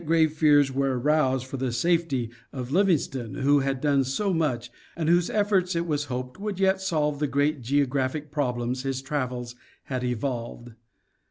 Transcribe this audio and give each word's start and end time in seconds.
grave 0.03 0.33
fears 0.33 0.71
were 0.71 0.97
aroused 0.97 1.45
for 1.45 1.57
the 1.57 1.71
safety 1.71 2.31
of 2.51 2.71
Livingstone, 2.71 3.35
who 3.35 3.59
had 3.59 3.79
done 3.79 4.03
so 4.03 4.33
much, 4.33 4.71
and 4.95 5.07
whose 5.07 5.29
efforts 5.29 5.75
it 5.75 5.85
was 5.85 6.05
hoped 6.05 6.39
would 6.39 6.59
yet 6.59 6.81
solve 6.81 7.19
the 7.19 7.27
great 7.27 7.61
geographic 7.61 8.31
problems 8.31 8.81
his 8.81 8.99
travels 9.03 9.53
had 9.83 10.03
evolved. 10.03 10.71